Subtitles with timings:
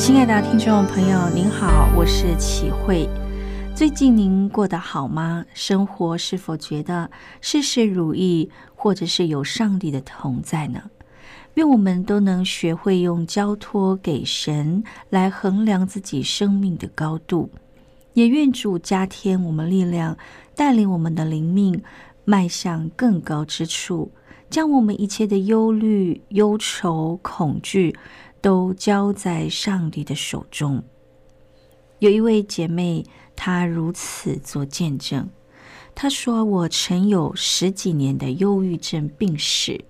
[0.00, 3.06] 亲爱的听众朋友，您好，我是启慧。
[3.74, 5.44] 最近您过得好吗？
[5.52, 7.10] 生活是否觉得
[7.42, 10.84] 事事如意，或者是有上帝的同在呢？
[11.52, 17.50] 愿我们都能学会用交托给神来衡量自己生命的高度，
[18.14, 20.16] 也愿主加添我们力量，
[20.56, 21.82] 带领我们的灵命
[22.24, 24.10] 迈向更高之处，
[24.48, 27.94] 将我们一切的忧虑、忧愁、恐惧
[28.40, 30.82] 都交在上帝的手中。
[31.98, 33.04] 有一位姐妹。
[33.42, 35.26] 她如此做见证。
[35.94, 39.82] 她说：“我曾有十几年的忧郁症病史，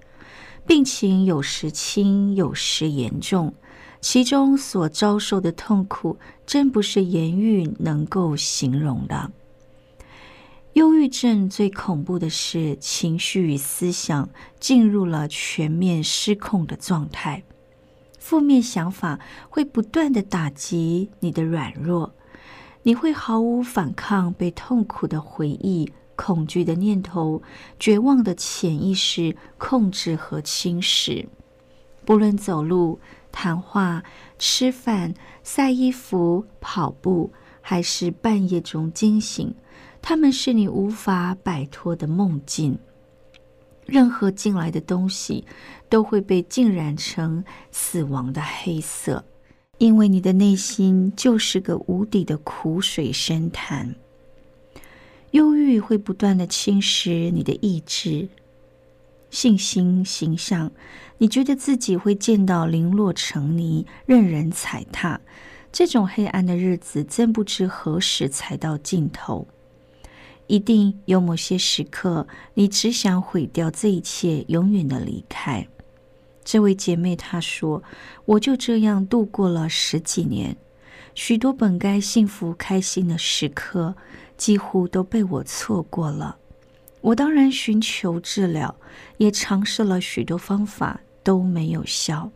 [0.64, 3.52] 病情有时轻，有时严重，
[4.00, 9.32] 其中所遭受的痛苦，真不是言语能够形容的。
[10.74, 17.42] 忧郁症最恐怖的是，情绪与思想进入了全面失控的状态，
[18.20, 19.18] 负面想法
[19.48, 22.14] 会不断的打击你的软弱。”
[22.82, 27.42] 你会毫无反抗，被痛苦的回忆、恐惧的念头、
[27.78, 31.27] 绝望的潜意识控制和侵蚀。
[32.06, 32.98] 不论走路、
[33.30, 34.02] 谈话、
[34.39, 35.12] 吃饭、
[35.45, 37.30] 晒衣服、跑步，
[37.61, 39.55] 还是半夜中惊醒，
[40.00, 42.78] 他们是你无法摆脱的梦境。
[43.90, 45.45] 任何进来的东西，
[45.89, 49.24] 都会被浸染成死亡的黑色。
[49.78, 53.95] 因为你的内心就是个无底的苦水深潭，
[55.30, 58.28] 忧郁会不断的侵蚀你的意志、
[59.30, 60.70] 信心、形象。
[61.17, 65.20] 你觉得自己会见到零落成泥，任人踩踏。
[65.72, 69.46] 这种黑暗的日子，真不知何时才到尽头。
[70.50, 75.64] 一定有某些时刻，你只想毁掉这一切，永远的离开。
[76.42, 77.84] 这位姐妹她说
[78.27, 80.56] ：“我就这样度过了十几年，
[81.14, 83.94] 许多本该幸福开心的时刻，
[84.36, 86.36] 几乎都被我错过了。
[87.00, 88.74] 我当然寻求治疗，
[89.18, 92.33] 也尝试了许多方法，都没有效。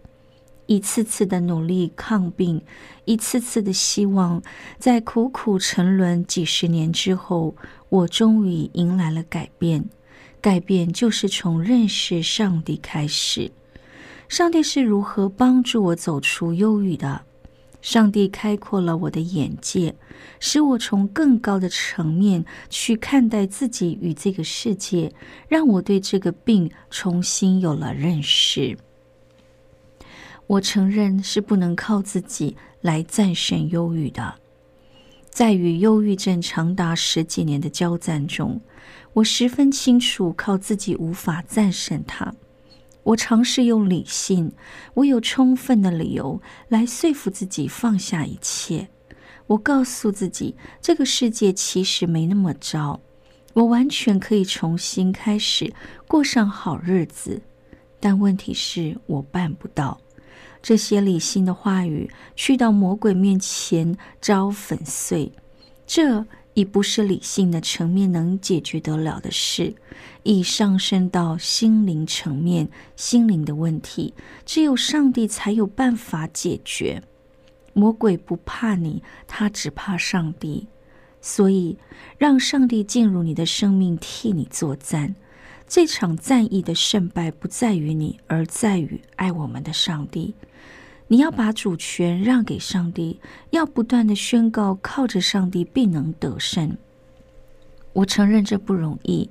[0.67, 2.63] 一次次的努力抗病，
[3.05, 4.43] 一次次的希望，
[4.79, 7.55] 在苦苦沉沦几十年之后，
[7.95, 9.85] 我终于迎来了改变。
[10.41, 13.51] 改变就是从认识上帝开始。”
[14.29, 17.23] 上帝是如何帮助我走出忧郁的？
[17.81, 19.95] 上帝开阔了我的眼界，
[20.41, 25.13] 使我从更高的层面去看待自己与这个世界，
[25.47, 28.77] 让我对这个病重新有了认识。
[30.47, 34.35] 我承认是不能靠自己来战胜忧郁的，
[35.35, 38.61] 在与忧郁症长达十几年的交战中，
[39.15, 42.33] 我十分清楚靠自己无法战胜它。
[43.03, 44.53] 我尝试用理性，
[44.95, 48.89] 我有充分的理由来说服自己放下一切。
[49.49, 53.01] 我告诉自己，这个世界其实没那么糟，
[53.55, 55.75] 我完全可以重新开始，
[56.07, 57.43] 过上好日子。
[57.99, 60.01] 但问题是我办不到。
[60.65, 65.31] 这些理性的话语去到魔鬼面前遭粉碎。
[65.87, 66.25] 这。
[66.57, 69.75] 已不是理性的层面能解决得了的事，
[70.23, 74.15] 已上升到心灵层面，心灵的问题，
[74.47, 77.03] 只有上帝才有办法解决。
[77.73, 80.69] 魔鬼不怕你，他只怕上帝。
[81.21, 81.77] 所以，
[82.19, 85.17] 让上帝进入你的生命，替你作战。
[85.67, 90.37] 这场战役的胜败不在于你，而在于爱我们的上帝。
[91.07, 93.21] 你要把主权让给上帝，
[93.51, 96.77] 要不断的宣告，靠着上帝必能得胜。
[97.93, 99.29] 我承认这不容易，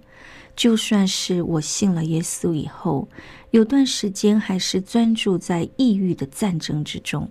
[0.56, 3.10] 就算是我信了耶稣以后，
[3.52, 7.30] 有段时间还是专注在抑郁的战争之中，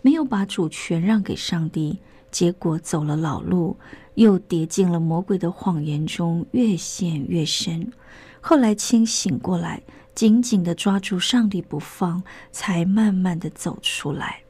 [0.00, 2.00] 没有把主权让给上帝，
[2.30, 3.76] 结果走了老路，
[4.14, 7.92] 又跌进了魔鬼的谎言中，越陷越深。
[8.40, 9.82] 后来清醒过来，
[10.14, 12.22] 紧紧的抓住上帝不放，
[12.52, 14.40] 才慢慢的走出来。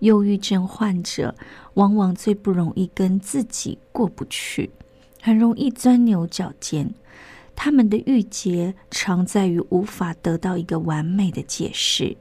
[0.00, 1.34] 忧郁症患者
[1.74, 4.70] 往往最不容易跟自己过不去，
[5.22, 6.92] 很容易钻牛角尖。
[7.56, 12.16] 他们的郁结常在于无法得到一个完美的解释。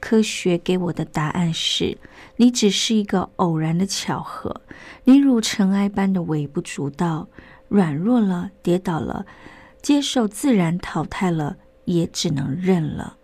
[0.00, 1.96] 科学给我的答案是：
[2.36, 4.62] 你只是一个偶然的巧合，
[5.04, 7.28] 你如尘埃般的微不足道，
[7.68, 9.24] 软弱了，跌倒了，
[9.80, 11.56] 接受自然淘汰了，
[11.92, 13.16] 也只能认了。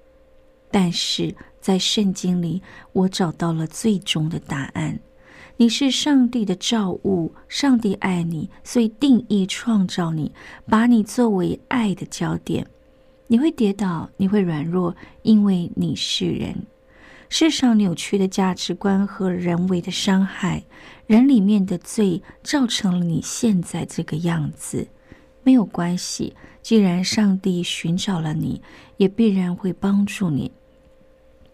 [0.70, 1.34] 但是。
[1.64, 2.60] 在圣经里，
[2.92, 5.00] 我找到了最终的答案。
[5.56, 10.30] 你是上帝的造物，上帝爱你，所以定义创造你，
[10.68, 12.66] 把你作为爱的焦点。
[13.28, 16.66] 你会跌倒，你会软弱，因为你是人。
[17.30, 20.64] 世上扭曲的价值观和人为的伤害，
[21.06, 24.86] 人里面的罪，造成了你现在这个样子。
[25.44, 28.60] 没有关系，既然上帝寻找了你，
[28.96, 30.50] 也必然会帮助你。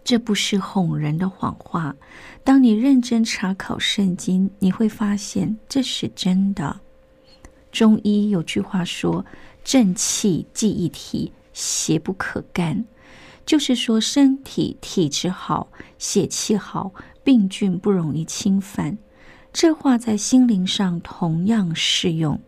[0.02, 1.94] 这不是哄人的谎话。
[2.42, 6.80] 当你认真查考圣经，你会发现这是真的。
[7.70, 9.24] 中医有句话说
[9.62, 12.84] ：“正气既一体，邪不可干。”
[13.44, 18.96] 就是说，身体体质好，血气好，病菌不容易侵犯。
[19.52, 22.40] 这话在心灵上同样适用。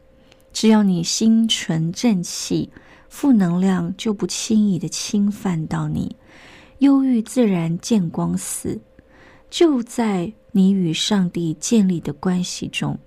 [0.52, 2.70] 只要你心存正气，
[3.08, 6.16] 负能量就不轻易的侵犯到你。
[6.78, 8.80] 忧郁自然见光死，
[9.48, 12.98] 就在你与上帝建立的关系中。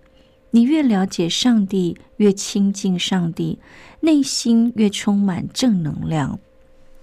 [0.51, 3.59] 你越了解上帝，越亲近上帝，
[4.00, 6.39] 内心越充满正能量。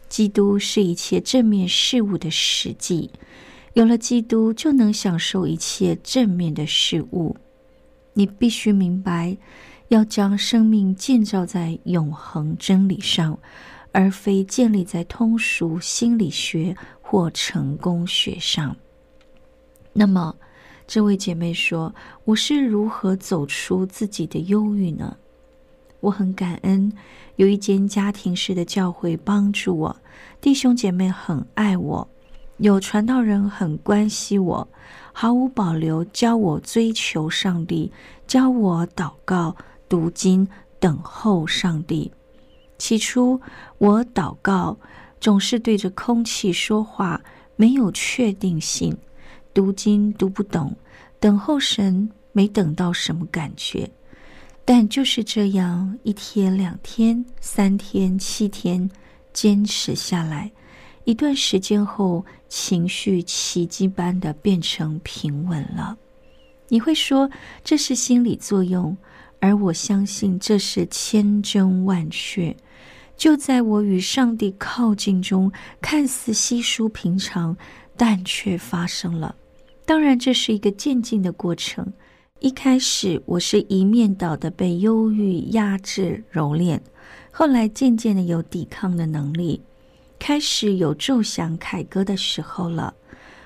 [0.09, 3.11] 基督是一切正面事物的实际，
[3.75, 7.37] 有了基督，就能享受一切正面的事物。
[8.15, 9.37] 你必须明白，
[9.93, 13.39] 要将生命建造在永恒真理上。
[13.95, 18.75] 而非建立在通俗心理学或成功学上。
[19.93, 20.35] 那么，
[20.87, 21.95] 这位姐妹说
[22.25, 25.15] ：“我是如何走出自己的忧郁呢？”
[26.01, 26.91] 我很感恩
[27.37, 29.97] 有一间家庭式的教会帮助我，
[30.41, 32.09] 弟兄姐妹很爱我，
[32.57, 34.67] 有传道人很关心我，
[35.13, 37.93] 毫无保留教我追求上帝，
[38.27, 39.55] 教我祷告、
[39.93, 40.49] 读经、
[40.81, 42.11] 等候上帝。
[42.79, 43.39] 起初，
[43.77, 44.75] 我祷告
[45.21, 47.21] 总是对着空气说话，
[47.57, 48.91] 没有确定性；
[49.53, 50.75] 读经读不懂，
[51.21, 53.87] 等候神没等到什么感觉。
[54.65, 58.91] 但就是这样，一天、两天、三天、七天，
[59.35, 60.51] 坚持下来，
[61.05, 65.99] 一段时间后，情绪奇迹般的变成平稳了。
[66.69, 67.31] 你会说
[67.63, 68.97] 这是心理作用，
[69.43, 72.57] 而我相信这是千真万确。
[73.17, 75.51] 就在我与上帝靠近中，
[75.81, 77.57] 看似稀疏平常，
[77.97, 79.35] 但却发生了。
[79.85, 81.93] 当然，这是一个渐进的过程。
[82.39, 86.79] 一开始，我是一面倒的被忧郁压制、蹂躏；
[87.33, 89.61] 后来，渐渐的有抵抗的能力，
[90.21, 92.95] 开始有奏响凯歌的时候了。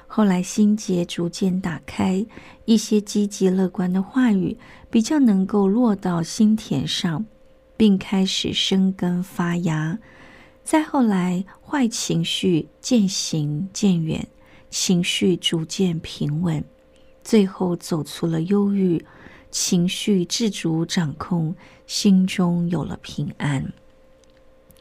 [0.06, 2.24] 后来，心结逐渐打开，
[2.64, 4.56] 一些积极乐观的话语
[4.90, 7.24] 比较能够落到心田上。
[7.76, 9.98] 并开始生根发芽，
[10.64, 14.26] 再后来，坏情绪渐行渐远，
[14.70, 16.64] 情绪逐渐平稳，
[17.22, 19.04] 最后走出了忧郁，
[19.50, 21.54] 情绪自主掌控，
[21.86, 23.72] 心中有了平安。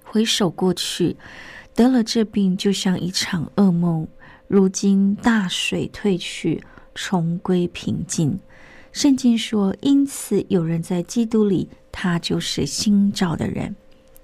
[0.01, 1.17] 回首过去，
[1.73, 4.07] 得了这病就像一场噩梦，
[4.47, 8.39] 如今大水退去，重归平静。
[8.91, 13.73] 圣经说：“因此有人在基督里。”他就是新造的人，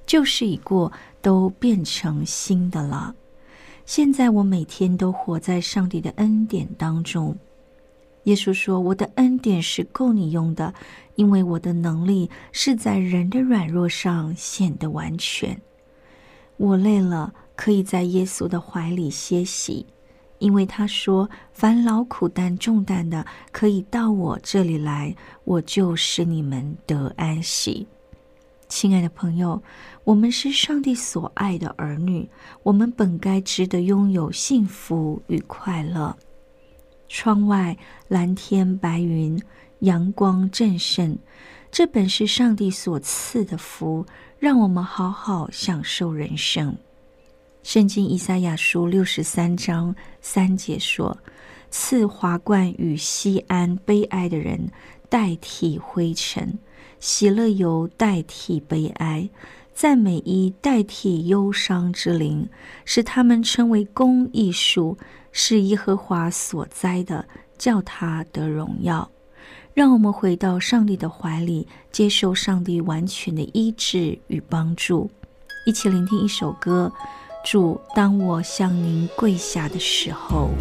[0.06, 3.16] 旧事已过，都变成新的了。
[3.86, 7.38] 现在我每天都活在上帝的恩典当中。
[8.26, 10.74] 耶稣说：“我的恩典是够你用的，
[11.16, 15.62] 因为我的能力是在人的软弱上显得完全。
[16.58, 19.86] 我累了，可以在耶稣的怀里歇息，
[20.42, 27.88] 因为他说：‘烦劳苦担重担的，可以到我这里来。’”我就使你们得安息，
[28.68, 29.62] 亲爱的朋友，
[30.04, 32.30] 我们是上帝所爱的儿女，
[32.64, 36.18] 我们本该值得拥有幸福与快乐。
[37.08, 39.42] 窗外蓝天白云，
[39.80, 41.18] 阳光正盛，
[41.70, 44.06] 这本是上帝所赐的福，
[44.40, 46.78] 让我们好好享受人生。
[47.64, 51.16] 圣经以赛亚书六十三章三节说
[51.70, 54.60] ：“赐华冠与西安悲哀的人
[55.10, 56.58] 代替灰尘，
[57.00, 59.30] 喜乐油代替悲哀，
[59.76, 62.50] 赞美衣代替忧伤之灵，
[62.84, 64.98] 使他们称为公义树，
[65.32, 67.24] 是耶和华所栽的，
[67.60, 69.10] 叫他得荣耀。”
[69.74, 75.10] 让我们回到上帝的怀里，接受上帝完全的医治与帮助。
[75.66, 76.92] 一起聆听一首歌。
[77.44, 80.52] 主，当我向您跪下的时候。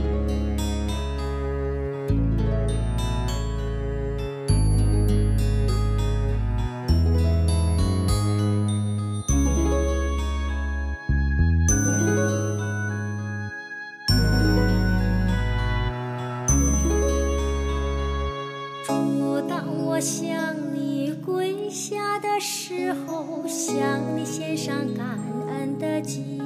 [18.87, 25.19] 主，当我向你跪下的时候，向你献上感
[25.51, 26.40] 恩的祭。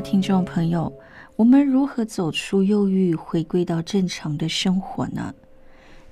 [0.00, 0.92] 听众朋友，
[1.36, 5.34] 我们如何走出忧郁，回归到正常的生活呢？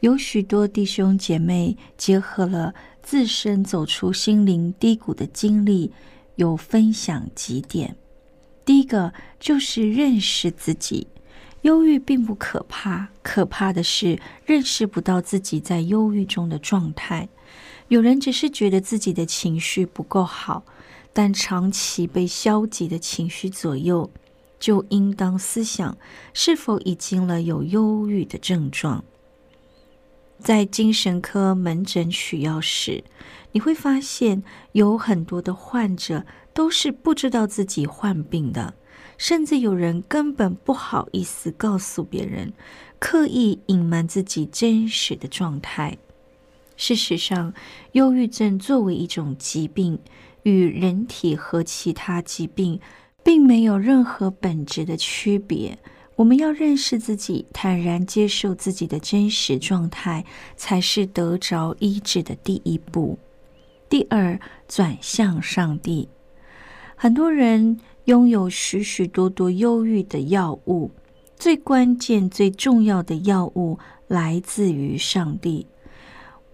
[0.01, 5.93] 有许多弟兄姐妹结合了自身走出心灵低谷的经历，
[6.37, 7.97] 有分享几点。
[8.65, 11.07] 第一个就是认识自己，
[11.63, 17.29] 忧郁并不可怕，可怕的是认识不到自己在忧郁中的状态。
[17.89, 20.65] 有人只是觉得自己的情绪不够好，
[21.15, 24.11] 但长期被消极的情绪左右，
[24.59, 25.97] 就应当思想
[26.35, 29.03] 是否已经了有忧郁的症状。
[30.41, 33.05] 在精神科门诊取药时，
[33.53, 34.43] 你会发现
[34.73, 38.75] 有很多的患者都是不知道自己患病的，
[39.17, 42.53] 甚至有人根本不好意思告诉别人，
[42.99, 45.97] 刻意隐瞒自己真实的状态。
[46.77, 47.55] 事实上，
[47.93, 49.97] 忧郁症作为一种疾病，
[50.45, 52.81] 与人体和其他疾病
[53.23, 55.79] 并没有任何本质的区别。
[56.17, 60.25] 我们要认识自己，坦然接受自己的真实状态，
[60.57, 63.19] 才是得着医治的第一步。
[63.89, 66.09] 第二，转向上帝。
[66.95, 70.93] 很多人拥有许许多多忧郁的药物，
[71.37, 75.67] 最关键、最重要的药物来自于上帝。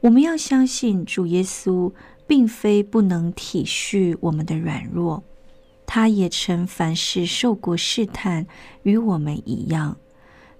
[0.00, 1.92] 我们要相信主耶稣，
[2.30, 5.20] 并非不能体恤我们的软弱。
[5.84, 8.46] 他也曾凡事受过试探，
[8.84, 9.96] 与我们一样。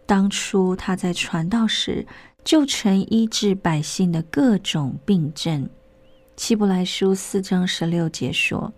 [0.05, 2.05] 当初他在传道时，
[2.43, 5.71] 就曾医治百姓的各种病症。
[6.37, 8.73] 希伯来书四章十六节说：“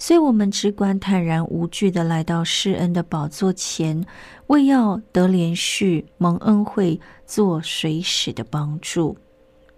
[0.00, 4.02] 所以我们只管坦然无惧的来到施恩的宝座前，
[4.46, 9.18] 为要得连续蒙恩惠，做随时的帮助。”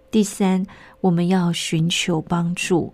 [0.09, 0.63] 第三，
[1.03, 2.93] 我们要寻求帮助。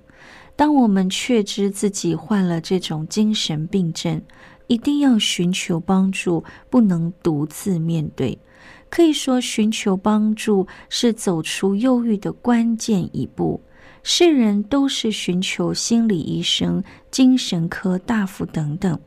[0.55, 4.19] 当我们确知自己患了这种精神病症，
[4.65, 8.35] 一定要寻求帮助，不能独自面对。
[8.89, 13.61] 可以说，寻求帮助是走出忧郁的关键一步。
[14.01, 18.99] 世人都是寻求心理医生、精神科大夫等等。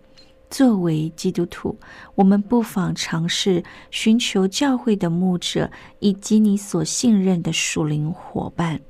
[0.49, 1.77] 作为基督徒，
[2.15, 5.69] 我们不妨尝试寻求教会的牧者
[5.99, 8.81] 以及你所信任的属灵伙伴。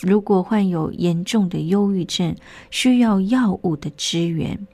[0.00, 2.34] 如果患有严重的忧郁症，
[2.70, 4.66] 需要药物的支援，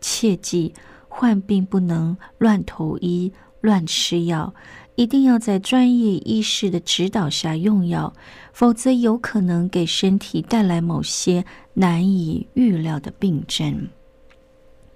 [0.00, 0.72] 切记
[1.08, 4.54] 患病不能乱投医、乱吃药，
[4.94, 8.12] 一定要在专业医师的指导下用药，
[8.52, 13.88] 否则有可能给身体带来某些难以预料的病症。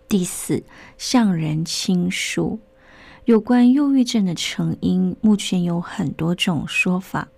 [0.08, 0.62] 第四，
[0.96, 2.58] 向人倾诉。
[3.26, 7.28] 有关忧郁症的成因，目前有很多种说法。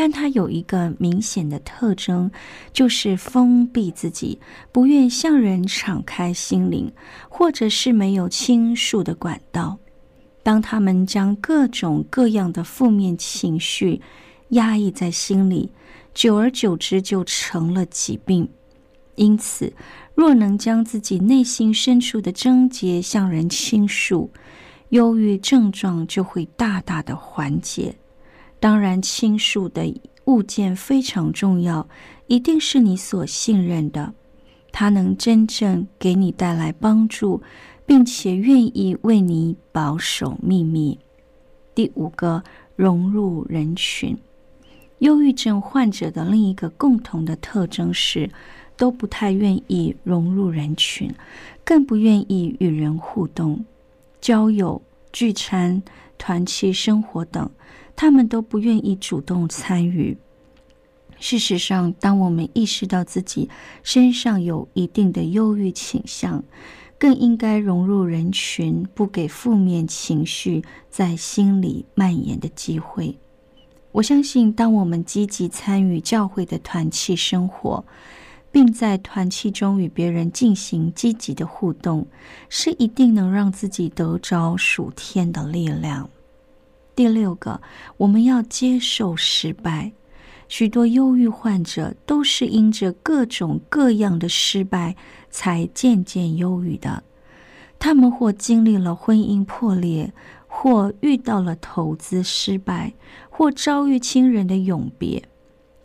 [0.00, 2.30] 但它有一个明显的特征，
[2.72, 4.38] 就是封闭自己，
[4.70, 6.92] 不愿向人敞开心灵，
[7.28, 9.76] 或者是没有倾诉的管道。
[10.44, 14.00] 当他们将各种各样的负面情绪
[14.50, 15.72] 压抑在心里，
[16.14, 18.48] 久而久之就成了疾病。
[19.16, 19.72] 因此，
[20.14, 24.30] 若能将自己内心深处的症结向人倾诉，
[24.90, 27.96] 忧郁症状就会大大的缓解。
[28.60, 29.94] 当然，倾诉的
[30.24, 31.88] 物件非常重要，
[32.26, 34.12] 一定是你所信任的，
[34.72, 37.40] 他能真正给你带来帮助，
[37.86, 40.98] 并且愿意为你保守秘密。
[41.74, 42.42] 第五个，
[42.74, 44.18] 融入人群。
[44.98, 48.28] 忧郁症患者的另一个共同的特征是，
[48.76, 51.08] 都不太愿意融入人群，
[51.64, 53.64] 更不愿意与人互动、
[54.20, 55.80] 交友、聚餐、
[56.18, 57.48] 团契生活等。
[58.00, 60.16] 他们都不愿意主动参与。
[61.18, 63.50] 事实上，当我们意识到自己
[63.82, 66.44] 身上有一定的忧郁倾向，
[66.96, 73.18] 更应该融入人群，不给负面情绪在心里蔓延的机会。
[73.90, 77.84] 我相信，当我们积极参与教会的团契生活，
[78.52, 82.06] 并在团契中与别人进行积极的互动，
[82.48, 86.08] 是一定能让自己得着属天的力量。
[86.98, 87.60] 第六个，
[87.98, 89.92] 我们要接受失败。
[90.48, 94.96] 许多忧郁患者都是因着各种各样的失败，
[95.30, 97.04] 才渐渐忧郁的。
[97.78, 100.12] 他们或经历了婚姻破裂，
[100.48, 102.94] 或遇到了投资失败，
[103.30, 105.22] 或遭遇亲人的永别，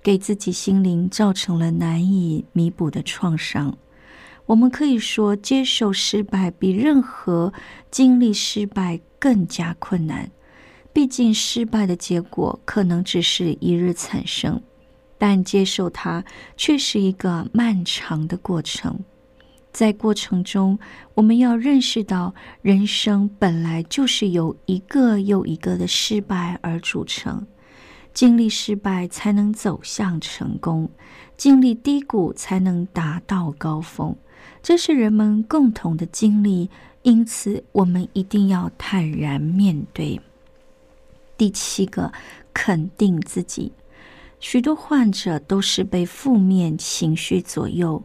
[0.02, 3.78] 给自己心灵造成了难以弥补的创伤。
[4.48, 7.54] 我们可以说，接受失败比任何
[7.92, 10.32] 经历失败更加困难。
[10.94, 14.62] 毕竟，失败的结果可能只是一日产生，
[15.18, 16.24] 但接受它
[16.56, 19.04] 却是一个漫长的过程。
[19.72, 20.78] 在过程中，
[21.16, 27.48] 我们要认识到，人生本来就是由一个又一个的失败而组成。
[28.14, 30.88] 经历失败，才能走向成功；
[31.36, 34.16] 经历低谷，才能达到高峰。
[34.62, 36.70] 这是人们共同的经历，
[37.02, 40.22] 因此我们一定要坦然面对。
[41.44, 42.14] 第七个，
[42.54, 43.74] 肯定自己。
[44.40, 48.02] 许多患者都是被负面情绪左右，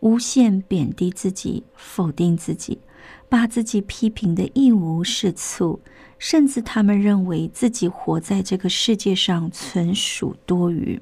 [0.00, 2.80] 无限贬低自己，否定自己，
[3.28, 5.78] 把自己批评的一无是处，
[6.18, 11.00] 甚至他们认为自己活在这个世界上纯属多余。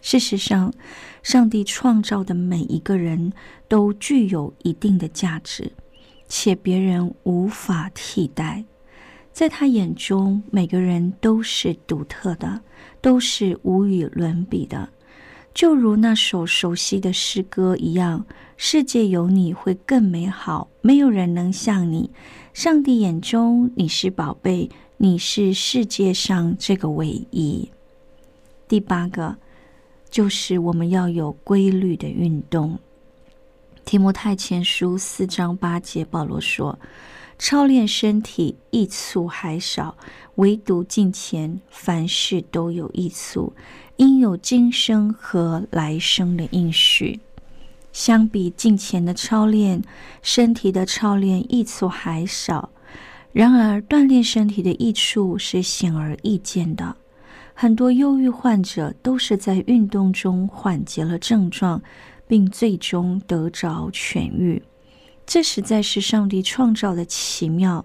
[0.00, 0.72] 事实上，
[1.24, 3.32] 上帝创造的每一个人
[3.66, 5.72] 都具有一定的价值，
[6.28, 8.64] 且别人无法替代。
[9.38, 12.60] 在他眼中，每个人都是独特的，
[13.00, 14.88] 都是无与伦比的。
[15.54, 22.10] 就如那首熟悉的诗歌一样，世界有你会更美好，没有人能像你。
[22.52, 27.70] 上帝眼中你是宝贝，你是世界上这个唯一。
[28.66, 29.36] 第八个
[30.10, 32.76] 就是我们要有规律的运动。
[33.84, 36.76] 提摩太前书四章八节，保罗说
[37.38, 39.96] ：“操练身体益处还少，
[40.36, 43.52] 唯独敬虔，凡事都有益处，
[43.96, 47.20] 应有今生和来生的应许。
[47.92, 49.82] 相比敬虔的操练，
[50.20, 52.70] 身体的操练益处还少。
[53.32, 56.96] 然而，锻炼身体的益处是显而易见的。
[57.54, 61.80] 很多忧郁患者都是在运动中缓解了症状。”
[62.28, 64.62] 并最终得着痊愈，
[65.28, 67.84] 这实在是上帝创造的奇妙。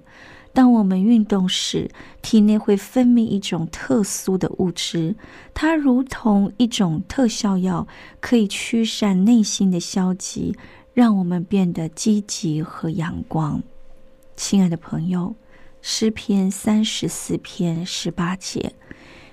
[0.54, 5.16] 当我们运动时，体内会分泌一种特殊的物质，
[5.54, 7.86] 它如同一种特效药，
[8.22, 10.56] 可以驱散内心的消极，
[10.94, 13.62] 让我们变得积极和阳光。
[14.38, 15.36] 亲爱的朋友，
[15.82, 18.74] 诗篇三十四篇十八节：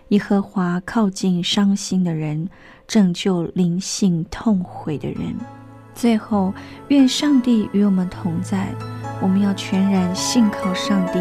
[0.09, 2.49] 耶和华靠近伤心的人。
[2.89, 5.60] 拯救灵性痛悔的人。
[6.01, 6.55] 最后，
[6.89, 8.75] 愿上帝与我们同在。
[9.21, 11.19] 我们要全然信靠上帝，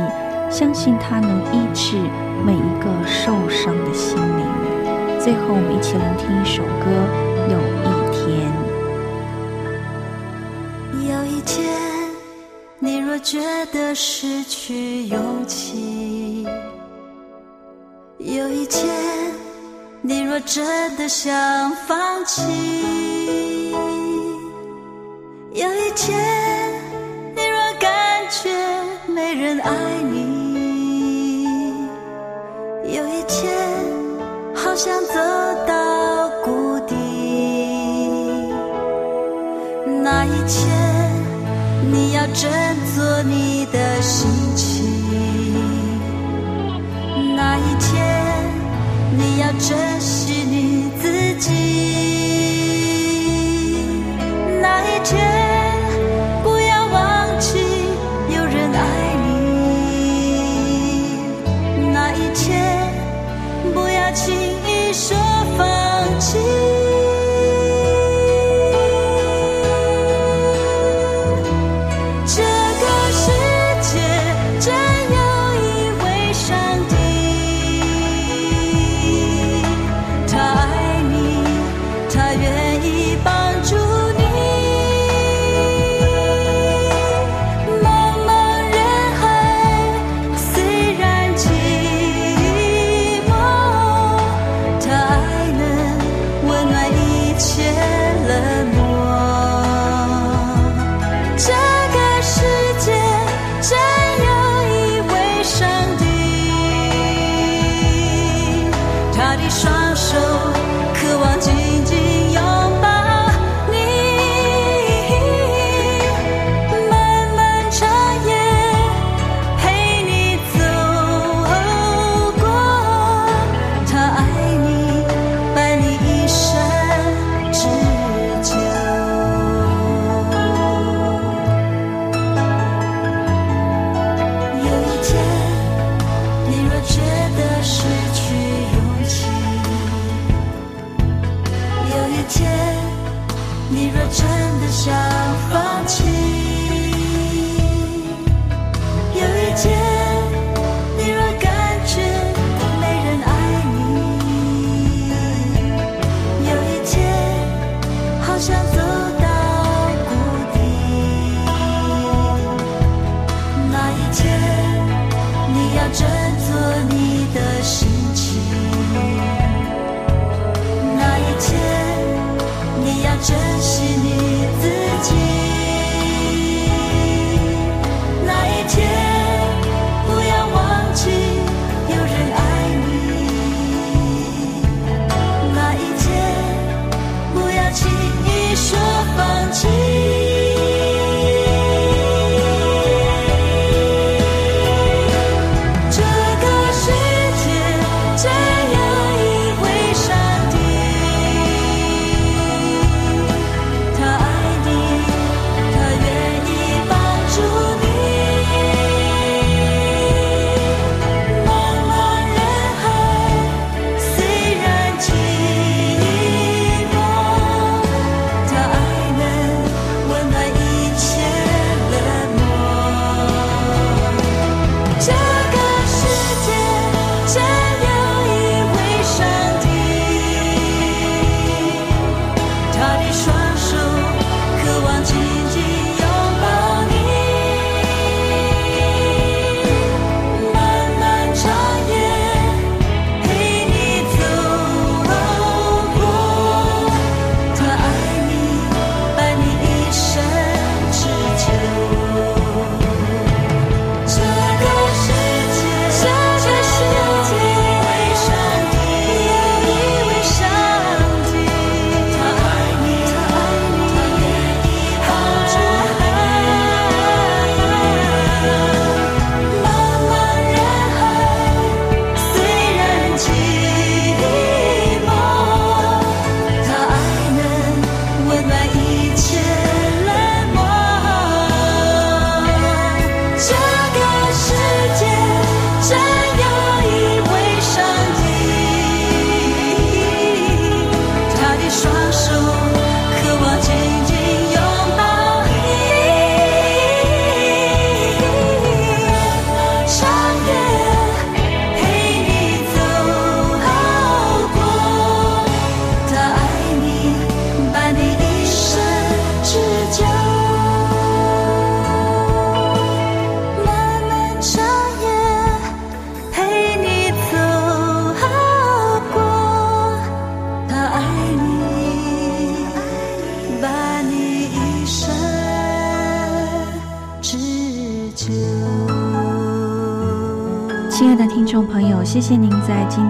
[0.49, 1.97] 相信他能医治
[2.45, 4.45] 每一个受伤的心灵。
[5.19, 6.85] 最后，我们一起聆听一首歌，
[7.51, 8.23] 《有一天》。
[11.11, 11.59] 有一天，
[12.79, 13.41] 你若觉
[13.73, 16.47] 得失去勇气，
[18.17, 18.87] 有一天。
[20.01, 23.18] 你若真的想放弃，
[25.99, 26.15] 一天
[27.35, 27.91] 你若感
[28.29, 28.49] 觉
[29.13, 29.69] 没人爱
[30.09, 31.73] 你，
[32.85, 33.51] 有一天
[34.55, 35.15] 好像走
[35.67, 36.95] 到谷底，
[40.01, 40.71] 那一天
[41.91, 42.49] 你要振
[42.95, 44.85] 作你的心情，
[47.35, 47.99] 那一天。
[49.17, 49.98] 你要振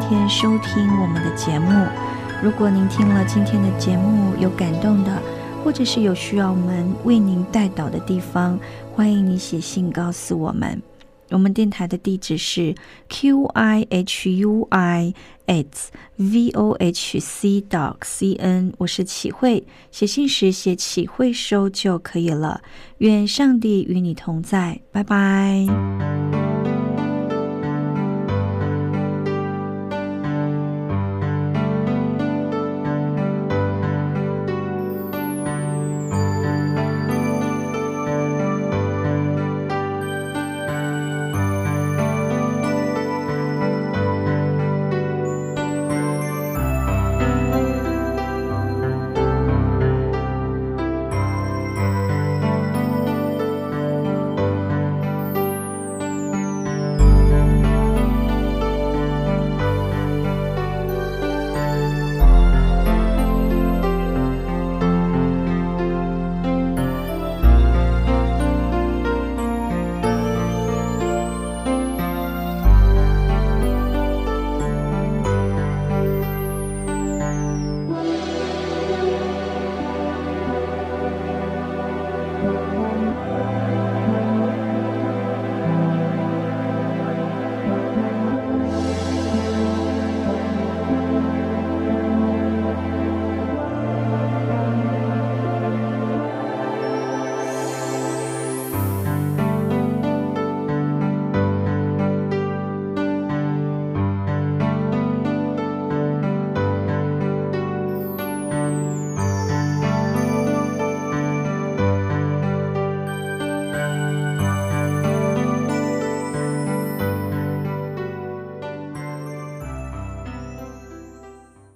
[0.09, 1.69] 天收听我们的节目。
[2.41, 5.21] 如果您听了今天的节目有感动的，
[5.63, 8.59] 或者是有需要我们为您带导的地方，
[8.91, 10.81] 欢迎你写信告诉我们。
[11.29, 12.73] 我们电台的地址是
[13.07, 15.13] q i h u i
[15.45, 15.67] at
[16.15, 18.73] v o h c dot c n。
[18.79, 22.61] 我是启慧，写信时写启慧收就可以了。
[22.97, 25.67] 愿上帝与你同在，拜拜。